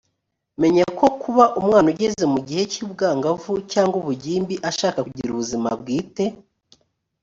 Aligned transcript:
menya 0.61 0.85
ko 0.97 1.05
kuba 1.21 1.45
umwana 1.59 1.87
ugeze 1.93 2.23
mu 2.33 2.39
gihe 2.47 2.63
cy 2.71 2.79
ubwangavu 2.85 3.53
cyangwa 3.71 3.95
ubugimbi 4.01 4.55
ashaka 4.69 4.99
kugira 5.07 5.29
ubuzima 5.31 5.69
bwite 5.79 6.23